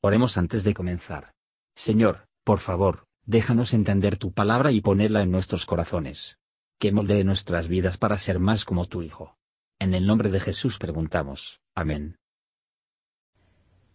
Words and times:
Oremos 0.00 0.38
antes 0.38 0.62
de 0.62 0.74
comenzar. 0.74 1.32
Señor, 1.74 2.28
por 2.44 2.60
favor, 2.60 3.06
déjanos 3.26 3.74
entender 3.74 4.16
tu 4.16 4.32
palabra 4.32 4.70
y 4.70 4.80
ponerla 4.80 5.22
en 5.22 5.32
nuestros 5.32 5.66
corazones. 5.66 6.38
Que 6.78 6.92
moldee 6.92 7.24
nuestras 7.24 7.66
vidas 7.66 7.98
para 7.98 8.16
ser 8.18 8.38
más 8.38 8.64
como 8.64 8.86
tu 8.86 9.02
Hijo. 9.02 9.36
En 9.80 9.94
el 9.94 10.06
nombre 10.06 10.30
de 10.30 10.38
Jesús 10.38 10.78
preguntamos. 10.78 11.60
Amén. 11.74 12.16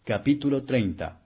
Capítulo 0.04 0.64
30 0.64 1.22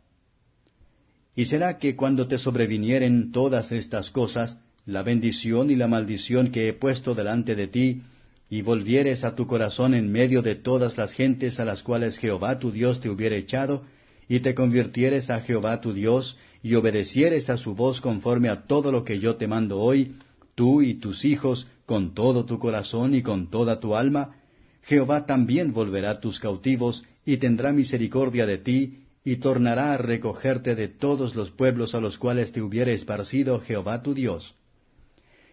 Y 1.34 1.47
será 1.47 1.79
que 1.79 1.97
cuando 1.97 2.29
te 2.29 2.38
sobrevinieren 2.38 3.33
todas 3.33 3.73
estas 3.73 4.10
cosas, 4.10 4.60
la 4.87 5.02
bendición 5.02 5.73
y 5.73 5.74
la 5.74 5.88
maldición 5.88 6.52
que 6.52 6.69
he 6.69 6.73
puesto 6.73 7.16
delante 7.16 7.56
de 7.56 7.66
ti, 7.66 8.02
y 8.48 8.62
volvieres 8.62 9.24
a 9.24 9.34
tu 9.34 9.48
corazón 9.48 9.95
en 9.95 10.12
medio 10.12 10.41
de 10.41 10.55
todas 10.55 10.97
las 10.97 11.12
gentes 11.15 11.59
a 11.59 11.65
las 11.65 11.83
cuales 11.83 12.19
Jehová 12.19 12.60
tu 12.60 12.70
Dios 12.70 13.01
te 13.01 13.10
hubiera 13.10 13.34
echado, 13.34 13.84
y 14.28 14.41
te 14.41 14.55
convirtieres 14.55 15.30
a 15.30 15.41
Jehová 15.41 15.80
tu 15.80 15.92
Dios, 15.92 16.36
y 16.62 16.74
obedecieres 16.74 17.48
a 17.48 17.56
su 17.56 17.74
voz 17.74 18.00
conforme 18.00 18.48
a 18.50 18.66
todo 18.66 18.92
lo 18.92 19.05
que 19.05 19.19
yo 19.19 19.36
te 19.36 19.46
mando 19.46 19.78
hoy, 19.78 20.16
tú 20.55 20.82
y 20.82 20.95
tus 20.95 21.24
hijos, 21.24 21.66
con 21.86 22.14
todo 22.14 22.45
tu 22.45 22.59
corazón 22.59 23.14
y 23.14 23.22
con 23.22 23.48
toda 23.50 23.80
tu 23.80 23.96
alma, 23.96 24.36
Jehová 24.83 25.24
también 25.24 25.72
volverá 25.72 26.20
tus 26.20 26.41
cautivos, 26.41 27.05
y 27.24 27.38
tendrá 27.38 27.72
misericordia 27.72 28.45
de 28.45 28.59
ti, 28.59 29.05
y 29.24 29.36
tornará 29.36 29.95
a 29.95 29.98
recogerte 29.98 30.74
de 30.74 30.88
todos 30.88 31.34
los 31.34 31.50
pueblos 31.50 31.95
a 31.95 32.00
los 32.00 32.19
cuales 32.19 32.52
te 32.52 32.60
hubiere 32.60 32.92
esparcido 32.92 33.60
Jehová 33.60 34.02
tu 34.02 34.14
Dios. 34.14 34.55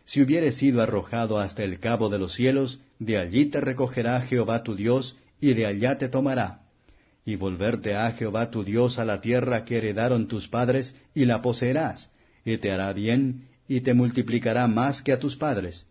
Si 0.05 0.21
hubieres 0.21 0.55
sido 0.55 0.81
arrojado 0.81 1.39
hasta 1.39 1.63
el 1.63 1.79
cabo 1.79 2.09
de 2.09 2.19
los 2.19 2.33
cielos, 2.33 2.79
de 2.99 3.17
allí 3.17 3.45
te 3.45 3.61
recogerá 3.61 4.21
Jehová 4.21 4.63
tu 4.63 4.75
Dios, 4.75 5.17
y 5.39 5.53
de 5.53 5.65
allá 5.65 5.97
te 5.97 6.09
tomará 6.09 6.64
y 7.25 7.35
volverte 7.35 7.95
a 7.95 8.11
Jehová 8.11 8.51
tu 8.51 8.63
Dios 8.63 8.99
a 8.99 9.05
la 9.05 9.19
tierra 9.19 9.65
que 9.65 9.77
heredaron 9.77 10.27
tus 10.27 10.47
padres, 10.47 10.95
y 11.15 11.25
la 11.25 11.41
poseerás, 11.41 12.11
y 12.45 12.57
te 12.57 12.71
hará 12.71 12.93
bien, 12.93 13.47
y 13.67 13.81
te 13.81 13.95
multiplicará 13.95 14.67
más 14.67 15.01
que 15.01 15.11
a 15.11 15.19
tus 15.19 15.35
padres. 15.35 15.87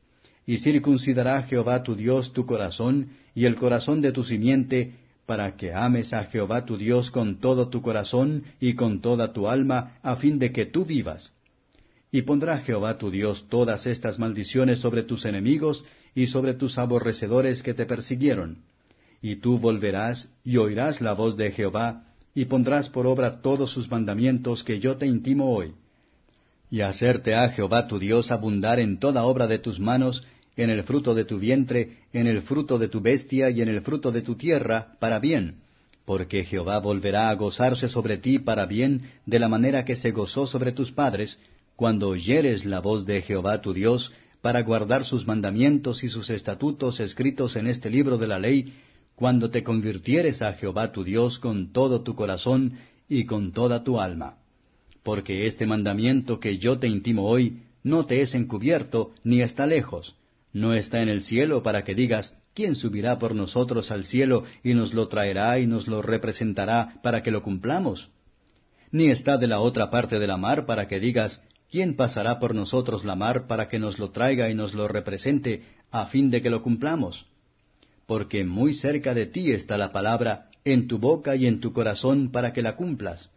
Y 0.47 0.59
circuncidará 0.59 1.43
Jehová 1.43 1.83
tu 1.83 1.97
Dios 1.97 2.33
tu 2.33 2.47
corazón, 2.47 3.09
y 3.35 3.47
el 3.47 3.57
corazón 3.57 4.01
de 4.01 4.13
tu 4.13 4.23
simiente, 4.23 4.95
para 5.27 5.57
que 5.57 5.75
ames 5.75 6.13
a 6.13 6.25
Jehová 6.25 6.65
tu 6.65 6.77
Dios 6.77 7.11
con 7.11 7.41
todo 7.41 7.69
tu 7.69 7.83
corazón 7.83 8.45
y 8.61 8.75
con 8.75 9.01
toda 9.01 9.33
tu 9.33 9.49
alma, 9.49 9.99
a 10.03 10.15
fin 10.17 10.39
de 10.39 10.53
que 10.53 10.67
tú 10.67 10.85
vivas. 10.85 11.33
Y 12.13 12.23
pondrá 12.23 12.59
Jehová 12.59 12.97
tu 12.97 13.11
Dios 13.11 13.47
todas 13.49 13.87
estas 13.87 14.21
maldiciones 14.21 14.79
sobre 14.79 15.03
tus 15.03 15.25
enemigos 15.25 15.85
y 16.15 16.29
sobre 16.29 16.55
tus 16.55 16.79
aborrecedores 16.79 17.61
que 17.63 17.75
te 17.75 17.87
persiguieron 17.87 18.59
y 19.25 19.37
tú 19.37 19.59
volverás 19.59 20.29
y 20.45 20.59
oirás 20.59 21.01
la 21.01 21.15
voz 21.15 21.35
de 21.39 21.51
Jehová, 21.51 22.05
y 22.35 22.45
pondrás 22.45 22.91
por 22.91 23.07
obra 23.07 23.41
todos 23.41 23.73
sus 23.73 23.91
mandamientos 23.91 24.63
que 24.63 24.79
yo 24.81 24.99
te 24.99 25.07
intimo 25.07 25.51
hoy. 25.51 25.73
Y 26.71 26.83
hacerte 26.83 27.35
a 27.35 27.49
Jehová 27.49 27.87
tu 27.87 27.99
Dios 27.99 28.31
abundar 28.31 28.81
en 28.81 28.99
toda 28.99 29.25
obra 29.25 29.47
de 29.47 29.59
tus 29.59 29.81
manos, 29.81 30.27
en 30.59 30.69
el 30.69 30.83
fruto 30.83 31.15
de 31.15 31.25
tu 31.25 31.39
vientre, 31.39 32.01
en 32.13 32.27
el 32.27 32.43
fruto 32.43 32.79
de 32.79 32.89
tu 32.89 33.01
bestia 33.01 33.49
y 33.49 33.63
en 33.63 33.71
el 33.71 33.81
fruto 33.81 34.13
de 34.13 34.21
tu 34.21 34.35
tierra, 34.35 34.93
para 34.99 35.21
bien, 35.21 35.55
porque 36.05 36.45
Jehová 36.45 36.79
volverá 36.81 37.31
a 37.31 37.35
gozarse 37.35 37.89
sobre 37.89 38.19
ti 38.19 38.39
para 38.39 38.67
bien, 38.67 39.11
de 39.25 39.39
la 39.39 39.49
manera 39.49 39.87
que 39.87 39.97
se 39.97 40.11
gozó 40.11 40.47
sobre 40.47 40.73
tus 40.73 40.93
padres, 40.93 41.41
cuando 41.77 42.11
oyeres 42.11 42.67
la 42.67 42.81
voz 42.81 43.07
de 43.07 43.23
Jehová 43.23 43.63
tu 43.63 43.73
Dios, 43.73 44.13
para 44.43 44.61
guardar 44.61 45.03
sus 45.03 45.27
mandamientos 45.27 46.05
y 46.05 46.11
sus 46.11 46.29
estatutos 46.29 47.01
escritos 47.01 47.57
en 47.57 47.69
este 47.69 47.89
libro 47.89 48.19
de 48.19 48.29
la 48.29 48.39
ley, 48.39 48.75
cuando 49.15 49.51
te 49.51 49.63
convirtieres 49.63 50.43
a 50.43 50.55
Jehová 50.55 50.93
tu 50.93 51.05
Dios 51.05 51.39
con 51.39 51.73
todo 51.73 52.03
tu 52.03 52.15
corazón 52.15 52.79
y 53.09 53.27
con 53.27 53.53
toda 53.53 53.85
tu 53.85 54.01
alma. 54.01 54.39
Porque 55.03 55.47
este 55.47 55.67
mandamiento 55.67 56.41
que 56.41 56.59
yo 56.59 56.79
te 56.79 56.89
intimo 56.89 57.29
hoy 57.29 57.63
no 57.83 58.07
te 58.07 58.23
es 58.23 58.35
encubierto 58.35 59.13
ni 59.23 59.43
está 59.43 59.67
lejos, 59.67 60.17
no 60.53 60.75
está 60.75 61.03
en 61.03 61.09
el 61.09 61.23
cielo 61.23 61.63
para 61.63 61.85
que 61.85 61.95
digas, 61.95 62.35
¿quién 62.55 62.75
subirá 62.75 63.19
por 63.19 63.35
nosotros 63.35 63.91
al 63.91 64.05
cielo 64.05 64.45
y 64.63 64.75
nos 64.75 64.95
lo 64.95 65.09
traerá 65.09 65.59
y 65.59 65.67
nos 65.67 65.87
lo 65.87 66.01
representará 66.01 67.01
para 67.03 67.23
que 67.23 67.31
lo 67.31 67.43
cumplamos? 67.43 68.11
Ni 68.91 69.11
está 69.11 69.37
de 69.37 69.49
la 69.49 69.61
otra 69.61 69.91
parte 69.91 70.19
de 70.19 70.27
la 70.27 70.37
mar 70.37 70.67
para 70.67 70.89
que 70.89 71.01
digas, 71.01 71.43
¿quién 71.71 71.95
pasará 71.95 72.39
por 72.39 72.55
nosotros 72.55 73.05
la 73.05 73.17
mar 73.17 73.47
para 73.47 73.69
que 73.69 73.79
nos 73.79 73.99
lo 73.99 74.11
traiga 74.11 74.49
y 74.49 74.55
nos 74.55 74.73
lo 74.73 74.89
represente 74.89 75.65
a 75.91 76.07
fin 76.07 76.31
de 76.31 76.41
que 76.41 76.51
lo 76.51 76.63
cumplamos? 76.63 77.27
Porque 78.07 78.45
muy 78.45 78.75
cerca 78.75 79.15
de 79.15 79.27
ti 79.27 79.51
está 79.51 79.79
la 79.79 79.93
palabra, 79.93 80.51
en 80.65 80.89
tu 80.89 80.99
boca 80.99 81.37
y 81.37 81.47
en 81.47 81.61
tu 81.61 81.73
corazón 81.73 82.31
para 82.31 82.53
que 82.53 82.63
la 82.63 82.77
cumplas. 82.77 83.31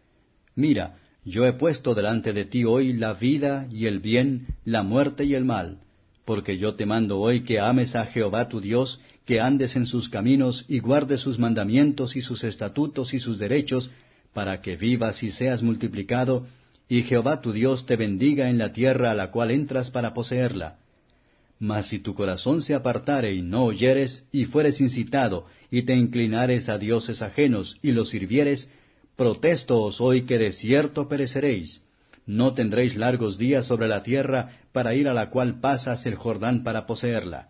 Mira, 0.56 0.98
yo 1.26 1.46
he 1.46 1.54
puesto 1.54 1.94
delante 1.94 2.34
de 2.34 2.46
ti 2.46 2.64
hoy 2.64 2.94
la 2.94 3.14
vida 3.14 3.68
y 3.72 3.86
el 3.86 4.00
bien, 4.00 4.48
la 4.64 4.84
muerte 4.84 5.26
y 5.26 5.34
el 5.36 5.46
mal, 5.46 5.80
porque 6.26 6.58
yo 6.58 6.76
te 6.76 6.86
mando 6.86 7.20
hoy 7.20 7.42
que 7.42 7.60
ames 7.60 7.96
a 7.96 8.06
Jehová 8.06 8.48
tu 8.48 8.62
Dios, 8.62 9.02
que 9.26 9.42
andes 9.42 9.76
en 9.76 9.86
sus 9.86 10.10
caminos 10.10 10.66
y 10.68 10.80
guardes 10.80 11.22
sus 11.22 11.38
mandamientos 11.38 12.16
y 12.16 12.22
sus 12.22 12.44
estatutos 12.44 13.14
y 13.14 13.20
sus 13.20 13.38
derechos, 13.38 13.92
para 14.34 14.62
que 14.62 14.78
vivas 14.78 15.22
y 15.24 15.32
seas 15.32 15.62
multiplicado, 15.62 16.48
y 16.88 17.04
Jehová 17.04 17.42
tu 17.42 17.52
Dios 17.52 17.86
te 17.86 17.98
bendiga 17.98 18.50
en 18.50 18.58
la 18.58 18.72
tierra 18.72 19.12
a 19.12 19.16
la 19.16 19.32
cual 19.32 19.52
entras 19.52 19.92
para 19.92 20.14
poseerla 20.14 20.78
mas 21.60 21.88
si 21.88 22.00
tu 22.00 22.14
corazón 22.14 22.62
se 22.62 22.76
apartare 22.76 23.34
y 23.34 23.42
no 23.42 23.66
oyeres, 23.66 24.24
y 24.32 24.46
fueres 24.46 24.80
incitado, 24.80 25.46
y 25.72 25.84
te 25.84 25.96
inclinares 25.96 26.70
a 26.70 26.78
dioses 26.78 27.22
ajenos, 27.22 27.78
y 27.82 27.92
los 27.92 28.10
sirvieres, 28.10 28.70
protestoos 29.16 30.00
hoy 30.00 30.24
que 30.24 30.38
de 30.38 30.52
cierto 30.52 31.08
pereceréis. 31.10 31.82
No 32.26 32.54
tendréis 32.54 32.96
largos 32.96 33.38
días 33.38 33.66
sobre 33.66 33.88
la 33.88 34.04
tierra 34.04 34.60
para 34.72 34.94
ir 34.94 35.08
a 35.08 35.14
la 35.14 35.30
cual 35.30 35.60
pasas 35.60 36.06
el 36.06 36.16
Jordán 36.16 36.64
para 36.64 36.86
poseerla. 36.86 37.50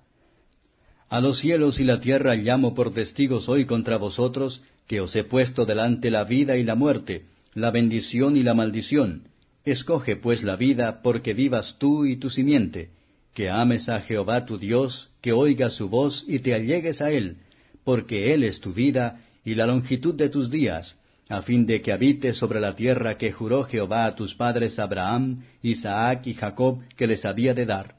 A 1.10 1.20
los 1.20 1.40
cielos 1.40 1.80
y 1.80 1.84
la 1.84 2.00
tierra 2.00 2.36
llamo 2.36 2.76
por 2.76 2.94
testigos 2.94 3.50
hoy 3.50 3.66
contra 3.66 3.98
vosotros, 3.98 4.62
que 4.88 5.02
os 5.02 5.16
he 5.16 5.24
puesto 5.24 5.66
delante 5.66 6.12
la 6.12 6.24
vida 6.24 6.58
y 6.58 6.64
la 6.64 6.76
muerte, 6.76 7.26
la 7.54 7.72
bendición 7.72 8.38
y 8.38 8.44
la 8.44 8.54
maldición. 8.54 9.24
Escoge 9.66 10.16
pues 10.16 10.44
la 10.44 10.56
vida, 10.56 11.02
porque 11.02 11.34
vivas 11.34 11.76
tú 11.78 12.06
y 12.06 12.18
tu 12.18 12.30
simiente, 12.30 12.92
que 13.38 13.52
ames 13.52 13.88
a 13.88 14.00
Jehová 14.00 14.48
tu 14.48 14.58
Dios, 14.58 15.12
que 15.22 15.32
oigas 15.32 15.74
su 15.74 15.90
voz 15.90 16.26
y 16.28 16.40
te 16.40 16.56
allegues 16.56 17.04
a 17.04 17.12
Él, 17.12 17.38
porque 17.84 18.34
Él 18.34 18.44
es 18.44 18.62
tu 18.62 18.74
vida 18.74 19.20
y 19.46 19.54
la 19.54 19.68
longitud 19.68 20.16
de 20.16 20.30
tus 20.30 20.50
días, 20.50 20.98
a 21.30 21.44
fin 21.44 21.68
de 21.68 21.84
que 21.84 21.92
habites 21.92 22.36
sobre 22.36 22.60
la 22.60 22.76
tierra 22.76 23.20
que 23.20 23.32
juró 23.32 23.66
Jehová 23.66 24.08
a 24.08 24.16
tus 24.16 24.34
padres 24.34 24.80
Abraham, 24.80 25.44
Isaac 25.62 26.26
y 26.26 26.34
Jacob, 26.34 26.80
que 26.96 27.06
les 27.06 27.26
había 27.26 27.54
de 27.54 27.68
dar. 27.68 27.94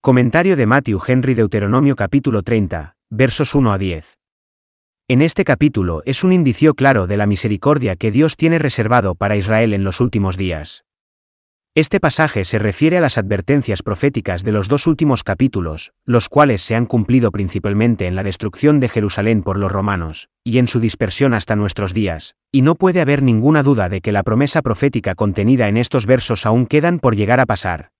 Comentario 0.00 0.56
de 0.56 0.64
Matthew 0.64 0.98
Henry 1.06 1.34
Deuteronomio 1.34 1.94
capítulo 1.94 2.42
30, 2.42 2.94
versos 3.10 3.54
1 3.54 3.70
a 3.70 3.76
10. 3.76 4.16
En 5.08 5.20
este 5.20 5.44
capítulo 5.44 6.00
es 6.06 6.24
un 6.24 6.32
indicio 6.32 6.72
claro 6.72 7.06
de 7.06 7.18
la 7.18 7.26
misericordia 7.26 7.96
que 7.96 8.10
Dios 8.10 8.38
tiene 8.38 8.58
reservado 8.58 9.14
para 9.14 9.36
Israel 9.36 9.74
en 9.74 9.84
los 9.84 10.00
últimos 10.00 10.38
días. 10.38 10.84
Este 11.80 11.98
pasaje 11.98 12.44
se 12.44 12.58
refiere 12.58 12.98
a 12.98 13.00
las 13.00 13.16
advertencias 13.16 13.82
proféticas 13.82 14.44
de 14.44 14.52
los 14.52 14.68
dos 14.68 14.86
últimos 14.86 15.24
capítulos, 15.24 15.94
los 16.04 16.28
cuales 16.28 16.60
se 16.60 16.74
han 16.74 16.84
cumplido 16.84 17.32
principalmente 17.32 18.06
en 18.06 18.14
la 18.14 18.22
destrucción 18.22 18.80
de 18.80 18.90
Jerusalén 18.90 19.42
por 19.42 19.58
los 19.58 19.72
romanos, 19.72 20.28
y 20.44 20.58
en 20.58 20.68
su 20.68 20.78
dispersión 20.78 21.32
hasta 21.32 21.56
nuestros 21.56 21.94
días, 21.94 22.36
y 22.52 22.60
no 22.60 22.74
puede 22.74 23.00
haber 23.00 23.22
ninguna 23.22 23.62
duda 23.62 23.88
de 23.88 24.02
que 24.02 24.12
la 24.12 24.22
promesa 24.24 24.60
profética 24.60 25.14
contenida 25.14 25.68
en 25.68 25.78
estos 25.78 26.04
versos 26.04 26.44
aún 26.44 26.66
quedan 26.66 26.98
por 26.98 27.16
llegar 27.16 27.40
a 27.40 27.46
pasar. 27.46 27.92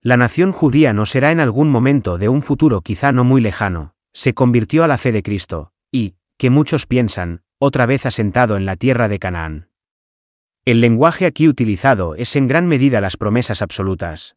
La 0.00 0.16
nación 0.16 0.52
judía 0.52 0.92
no 0.92 1.04
será 1.04 1.32
en 1.32 1.40
algún 1.40 1.70
momento 1.70 2.16
de 2.16 2.28
un 2.28 2.42
futuro 2.42 2.80
quizá 2.80 3.10
no 3.10 3.24
muy 3.24 3.40
lejano, 3.40 3.94
se 4.12 4.34
convirtió 4.34 4.84
a 4.84 4.86
la 4.86 4.98
fe 4.98 5.10
de 5.10 5.24
Cristo, 5.24 5.72
y, 5.90 6.14
que 6.38 6.48
muchos 6.48 6.86
piensan, 6.86 7.40
otra 7.58 7.86
vez 7.86 8.06
asentado 8.06 8.56
en 8.56 8.66
la 8.66 8.76
tierra 8.76 9.08
de 9.08 9.18
Canaán. 9.18 9.66
El 10.66 10.80
lenguaje 10.80 11.26
aquí 11.26 11.46
utilizado 11.46 12.14
es 12.14 12.36
en 12.36 12.48
gran 12.48 12.66
medida 12.66 13.02
las 13.02 13.18
promesas 13.18 13.60
absolutas. 13.60 14.36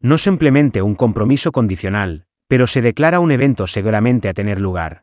No 0.00 0.16
simplemente 0.16 0.80
un 0.80 0.94
compromiso 0.94 1.50
condicional, 1.50 2.26
pero 2.46 2.68
se 2.68 2.82
declara 2.82 3.18
un 3.18 3.32
evento 3.32 3.66
seguramente 3.66 4.28
a 4.28 4.34
tener 4.34 4.60
lugar. 4.60 5.02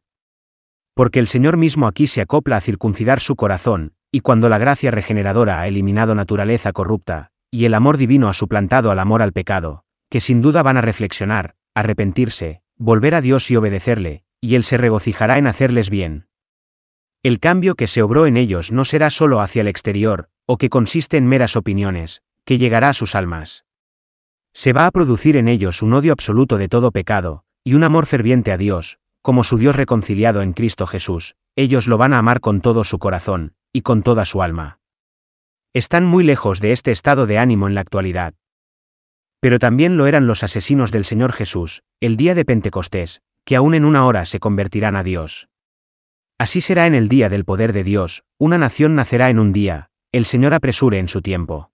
Porque 0.94 1.20
el 1.20 1.28
Señor 1.28 1.58
mismo 1.58 1.86
aquí 1.86 2.08
se 2.08 2.22
acopla 2.22 2.56
a 2.56 2.62
circuncidar 2.62 3.20
su 3.20 3.36
corazón, 3.36 3.92
y 4.10 4.22
cuando 4.22 4.48
la 4.48 4.58
gracia 4.58 4.90
regeneradora 4.90 5.60
ha 5.60 5.68
eliminado 5.68 6.16
naturaleza 6.16 6.72
corrupta, 6.72 7.32
y 7.52 7.66
el 7.66 7.74
amor 7.74 7.98
divino 7.98 8.30
ha 8.30 8.34
suplantado 8.34 8.92
al 8.92 9.00
amor 9.00 9.22
al 9.22 9.34
pecado, 9.34 9.84
que 10.10 10.22
sin 10.22 10.42
duda 10.42 10.64
van 10.64 10.78
a 10.78 10.82
reflexionar, 10.82 11.56
arrepentirse, 11.74 12.62
volver 12.78 13.16
a 13.16 13.22
Dios 13.22 13.52
y 13.52 13.58
obedecerle, 13.58 14.24
y 14.40 14.56
Él 14.56 14.64
se 14.64 14.78
regocijará 14.78 15.38
en 15.38 15.48
hacerles 15.48 15.90
bien. 15.90 16.28
El 17.26 17.40
cambio 17.40 17.74
que 17.74 17.88
se 17.88 18.04
obró 18.04 18.28
en 18.28 18.38
ellos 18.38 18.72
no 18.72 18.86
será 18.86 19.10
solo 19.10 19.42
hacia 19.42 19.62
el 19.62 19.68
exterior, 19.68 20.30
o 20.46 20.60
que 20.60 20.70
consiste 20.70 21.18
en 21.18 21.26
meras 21.26 21.56
opiniones, 21.56 22.22
que 22.44 22.60
llegará 22.60 22.90
a 22.90 22.94
sus 22.94 23.16
almas. 23.16 23.66
Se 24.54 24.74
va 24.74 24.86
a 24.86 24.92
producir 24.92 25.36
en 25.36 25.48
ellos 25.48 25.82
un 25.82 25.94
odio 25.94 26.12
absoluto 26.12 26.60
de 26.60 26.70
todo 26.70 26.92
pecado, 26.92 27.44
y 27.64 27.74
un 27.74 27.84
amor 27.84 28.06
ferviente 28.06 28.52
a 28.52 28.58
Dios, 28.58 29.00
como 29.24 29.44
su 29.44 29.58
Dios 29.58 29.76
reconciliado 29.76 30.44
en 30.44 30.54
Cristo 30.54 30.86
Jesús, 30.86 31.36
ellos 31.56 31.88
lo 31.88 31.98
van 31.98 32.14
a 32.14 32.20
amar 32.20 32.42
con 32.42 32.62
todo 32.62 32.84
su 32.84 33.00
corazón, 33.00 33.56
y 33.74 33.82
con 33.82 34.04
toda 34.04 34.26
su 34.26 34.44
alma. 34.44 34.78
Están 35.74 36.06
muy 36.06 36.24
lejos 36.24 36.62
de 36.62 36.74
este 36.74 36.92
estado 36.92 37.26
de 37.26 37.40
ánimo 37.40 37.68
en 37.68 37.74
la 37.74 37.82
actualidad. 37.82 38.36
Pero 39.40 39.58
también 39.58 39.98
lo 39.98 40.06
eran 40.06 40.28
los 40.28 40.44
asesinos 40.44 40.92
del 40.92 41.06
Señor 41.06 41.34
Jesús, 41.34 41.82
el 42.00 42.18
día 42.18 42.36
de 42.36 42.46
Pentecostés, 42.46 43.24
que 43.46 43.56
aún 43.56 43.74
en 43.74 43.84
una 43.84 44.06
hora 44.06 44.28
se 44.28 44.40
convertirán 44.40 44.96
a 44.96 45.02
Dios. 45.02 45.50
Así 46.38 46.60
será 46.60 46.86
en 46.86 46.96
el 46.96 47.08
día 47.08 47.30
del 47.30 47.46
poder 47.46 47.72
de 47.72 47.84
Dios, 47.84 48.24
una 48.38 48.58
nación 48.58 48.96
nacerá 48.96 49.30
en 49.30 49.40
un 49.40 49.54
día, 49.54 49.90
el 50.12 50.26
Señor 50.26 50.54
apresure 50.54 51.00
en 51.00 51.08
su 51.08 51.22
tiempo. 51.22 51.72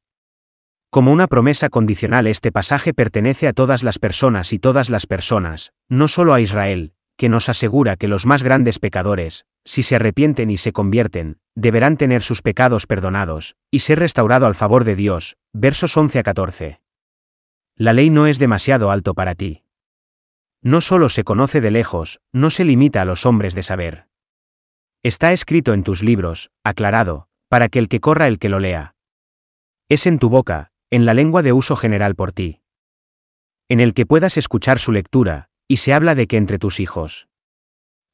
Como 0.91 1.11
una 1.11 1.27
promesa 1.27 1.69
condicional 1.69 2.27
este 2.27 2.51
pasaje 2.51 2.93
pertenece 2.93 3.47
a 3.47 3.53
todas 3.53 3.81
las 3.81 3.97
personas 3.97 4.53
y 4.53 4.59
todas 4.59 4.89
las 4.89 5.07
personas, 5.07 5.73
no 5.89 6.07
solo 6.07 6.33
a 6.33 6.41
Israel, 6.41 6.93
que 7.17 7.29
nos 7.29 7.49
asegura 7.49 7.95
que 7.95 8.07
los 8.07 8.25
más 8.25 8.43
grandes 8.43 8.77
pecadores, 8.77 9.45
si 9.63 9.83
se 9.83 9.95
arrepienten 9.95 10.49
y 10.49 10.57
se 10.57 10.73
convierten, 10.73 11.37
deberán 11.55 11.97
tener 11.97 12.23
sus 12.23 12.41
pecados 12.41 12.87
perdonados, 12.87 13.55
y 13.71 13.79
ser 13.79 13.99
restaurado 13.99 14.45
al 14.47 14.55
favor 14.55 14.83
de 14.83 14.95
Dios. 14.95 15.37
Versos 15.53 15.95
11 15.95 16.19
a 16.19 16.23
14. 16.23 16.81
La 17.75 17.93
ley 17.93 18.09
no 18.09 18.27
es 18.27 18.37
demasiado 18.37 18.91
alto 18.91 19.13
para 19.13 19.35
ti. 19.35 19.63
No 20.61 20.81
solo 20.81 21.09
se 21.09 21.23
conoce 21.23 21.61
de 21.61 21.71
lejos, 21.71 22.19
no 22.31 22.49
se 22.49 22.65
limita 22.65 23.01
a 23.01 23.05
los 23.05 23.25
hombres 23.25 23.55
de 23.55 23.63
saber. 23.63 24.10
Está 25.03 25.33
escrito 25.33 25.73
en 25.73 25.83
tus 25.83 26.03
libros, 26.03 26.51
aclarado, 26.63 27.27
para 27.49 27.69
que 27.69 27.79
el 27.79 27.89
que 27.89 27.99
corra 27.99 28.27
el 28.27 28.37
que 28.37 28.49
lo 28.49 28.59
lea. 28.59 28.93
Es 29.89 30.05
en 30.05 30.19
tu 30.19 30.29
boca, 30.29 30.71
en 30.89 31.05
la 31.05 31.13
lengua 31.13 31.41
de 31.41 31.53
uso 31.53 31.75
general 31.75 32.15
por 32.15 32.33
ti. 32.33 32.61
En 33.67 33.79
el 33.79 33.93
que 33.93 34.05
puedas 34.05 34.37
escuchar 34.37 34.79
su 34.79 34.91
lectura, 34.91 35.49
y 35.67 35.77
se 35.77 35.93
habla 35.93 36.13
de 36.15 36.27
que 36.27 36.37
entre 36.37 36.59
tus 36.59 36.79
hijos 36.79 37.27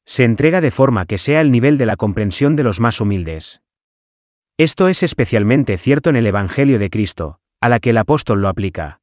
se 0.08 0.24
entrega 0.24 0.62
de 0.62 0.70
forma 0.70 1.04
que 1.04 1.18
sea 1.18 1.42
el 1.42 1.50
nivel 1.50 1.76
de 1.76 1.84
la 1.84 1.96
comprensión 1.96 2.56
de 2.56 2.62
los 2.62 2.80
más 2.80 2.98
humildes. 2.98 3.60
Esto 4.56 4.88
es 4.88 5.02
especialmente 5.02 5.76
cierto 5.76 6.08
en 6.08 6.16
el 6.16 6.26
Evangelio 6.26 6.78
de 6.78 6.88
Cristo, 6.88 7.40
a 7.60 7.68
la 7.68 7.78
que 7.78 7.90
el 7.90 7.98
apóstol 7.98 8.40
lo 8.40 8.48
aplica. 8.48 9.02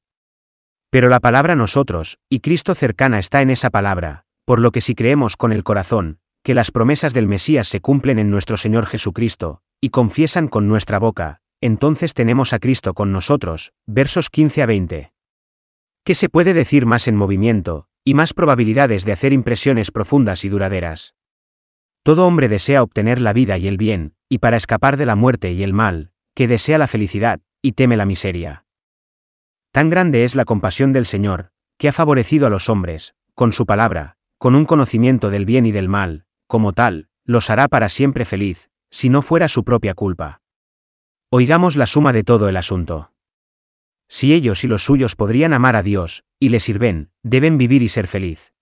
Pero 0.89 1.07
la 1.07 1.19
palabra 1.19 1.55
nosotros, 1.55 2.17
y 2.27 2.39
Cristo 2.39 2.73
cercana 2.73 3.19
está 3.19 3.43
en 3.43 3.51
esa 3.51 3.69
palabra, 3.69 4.25
por 4.45 4.59
lo 4.59 4.71
que 4.71 4.81
si 4.81 4.95
creemos 4.95 5.37
con 5.37 5.51
el 5.51 5.63
corazón, 5.63 6.17
que 6.45 6.53
las 6.53 6.69
promesas 6.69 7.15
del 7.15 7.27
Mesías 7.27 7.67
se 7.67 7.81
cumplen 7.81 8.19
en 8.19 8.29
nuestro 8.29 8.55
Señor 8.55 8.85
Jesucristo, 8.85 9.61
y 9.81 9.89
confiesan 9.89 10.47
con 10.47 10.67
nuestra 10.67 10.99
boca, 10.99 11.41
entonces 11.59 12.13
tenemos 12.13 12.53
a 12.53 12.59
Cristo 12.59 12.93
con 12.93 13.11
nosotros, 13.11 13.73
versos 13.87 14.29
15 14.29 14.61
a 14.61 14.65
20. 14.67 15.11
¿Qué 16.03 16.13
se 16.13 16.29
puede 16.29 16.53
decir 16.53 16.85
más 16.85 17.07
en 17.07 17.15
movimiento, 17.15 17.87
y 18.03 18.13
más 18.13 18.35
probabilidades 18.35 19.05
de 19.05 19.11
hacer 19.11 19.33
impresiones 19.33 19.89
profundas 19.89 20.45
y 20.45 20.49
duraderas. 20.49 21.15
Todo 22.03 22.27
hombre 22.27 22.47
desea 22.47 22.83
obtener 22.83 23.19
la 23.19 23.33
vida 23.33 23.57
y 23.57 23.67
el 23.67 23.77
bien, 23.77 24.13
y 24.29 24.37
para 24.37 24.57
escapar 24.57 24.97
de 24.97 25.07
la 25.07 25.15
muerte 25.15 25.51
y 25.51 25.63
el 25.63 25.73
mal, 25.73 26.11
que 26.35 26.47
desea 26.47 26.77
la 26.77 26.87
felicidad, 26.87 27.39
y 27.63 27.71
teme 27.71 27.97
la 27.97 28.05
miseria. 28.05 28.65
Tan 29.71 29.89
grande 29.89 30.23
es 30.23 30.35
la 30.35 30.45
compasión 30.45 30.93
del 30.93 31.07
Señor, 31.07 31.49
que 31.79 31.87
ha 31.87 31.91
favorecido 31.91 32.45
a 32.45 32.51
los 32.51 32.69
hombres, 32.69 33.15
con 33.33 33.51
su 33.51 33.65
palabra, 33.65 34.17
con 34.37 34.53
un 34.53 34.65
conocimiento 34.65 35.31
del 35.31 35.45
bien 35.45 35.65
y 35.65 35.71
del 35.71 35.89
mal, 35.89 36.24
como 36.47 36.73
tal, 36.73 37.07
los 37.25 37.49
hará 37.49 37.67
para 37.67 37.89
siempre 37.89 38.25
feliz, 38.25 38.69
si 38.91 39.09
no 39.09 39.21
fuera 39.21 39.47
su 39.47 39.63
propia 39.63 39.93
culpa. 39.93 40.41
Oigamos 41.29 41.75
la 41.75 41.85
suma 41.85 42.13
de 42.13 42.23
todo 42.23 42.47
el 42.49 42.57
asunto. 42.57 43.11
Si 44.07 44.33
ellos 44.33 44.63
y 44.63 44.67
los 44.67 44.85
suyos 44.85 45.15
podrían 45.15 45.53
amar 45.53 45.75
a 45.75 45.83
Dios, 45.83 46.23
y 46.39 46.49
le 46.49 46.59
sirven, 46.59 47.09
deben 47.23 47.57
vivir 47.57 47.81
y 47.81 47.89
ser 47.89 48.07
feliz. 48.07 48.53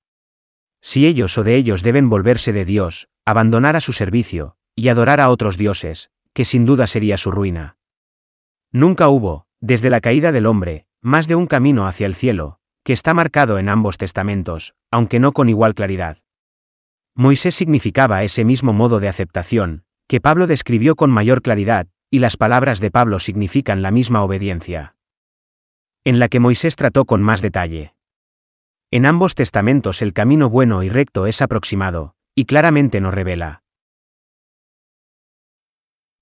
Si 0.82 1.06
ellos 1.06 1.38
o 1.38 1.44
de 1.44 1.56
ellos 1.56 1.84
deben 1.84 2.10
volverse 2.10 2.54
de 2.54 2.66
Dios, 2.66 3.10
abandonar 3.26 3.76
a 3.76 3.82
su 3.82 3.94
servicio, 3.94 4.56
y 4.76 4.90
adorar 4.90 5.22
a 5.22 5.30
otros 5.30 5.58
dioses, 5.58 6.12
que 6.34 6.46
sin 6.46 6.66
duda 6.66 6.88
sería 6.88 7.18
su 7.18 7.32
ruina. 7.32 7.78
Nunca 8.72 9.08
hubo, 9.10 9.46
desde 9.60 9.90
la 9.90 10.02
caída 10.02 10.32
del 10.32 10.46
hombre, 10.46 10.88
más 11.02 11.28
de 11.28 11.36
un 11.36 11.48
camino 11.48 11.88
hacia 11.88 12.08
el 12.08 12.16
cielo, 12.16 12.60
que 12.84 12.94
está 12.94 13.14
marcado 13.14 13.60
en 13.60 13.70
ambos 13.70 13.98
testamentos, 13.98 14.74
aunque 14.90 15.20
no 15.20 15.32
con 15.32 15.48
igual 15.48 15.76
claridad. 15.76 16.23
Moisés 17.15 17.56
significaba 17.56 18.24
ese 18.24 18.44
mismo 18.44 18.74
modo 18.74 19.00
de 19.00 19.07
aceptación, 19.07 19.83
que 20.07 20.19
Pablo 20.19 20.48
describió 20.48 20.95
con 20.95 21.12
mayor 21.12 21.42
claridad, 21.42 21.88
y 22.10 22.19
las 22.19 22.38
palabras 22.38 22.80
de 22.80 22.92
Pablo 22.92 23.19
significan 23.19 23.81
la 23.81 23.92
misma 23.92 24.24
obediencia 24.24 24.95
en 26.06 26.19
la 26.19 26.27
que 26.27 26.39
Moisés 26.39 26.75
trató 26.75 27.06
con 27.06 27.21
más 27.21 27.42
detalle. 27.42 27.94
En 28.92 29.06
ambos 29.06 29.36
testamentos 29.36 30.01
el 30.01 30.13
camino 30.13 30.50
bueno 30.50 30.83
y 30.83 30.89
recto 30.89 31.27
es 31.27 31.42
aproximado, 31.42 32.15
y 32.36 32.45
claramente 32.45 33.00
nos 33.00 33.13
revela. 33.13 33.63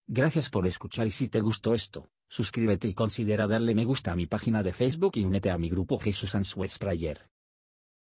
Gracias 0.07 0.49
por 0.49 0.67
escuchar 0.67 1.07
y 1.07 1.11
si 1.11 1.29
te 1.29 1.41
gustó 1.41 1.73
esto, 1.73 2.09
suscríbete 2.27 2.87
y 2.87 2.93
considera 2.93 3.47
darle 3.47 3.73
me 3.73 3.85
gusta 3.85 4.11
a 4.11 4.15
mi 4.15 4.27
página 4.27 4.61
de 4.61 4.73
Facebook 4.73 5.13
y 5.15 5.23
únete 5.23 5.49
a 5.49 5.57
mi 5.57 5.69
grupo 5.69 5.97
Jesús 5.97 6.35
Answers 6.35 6.77
Prayer. 6.77 7.29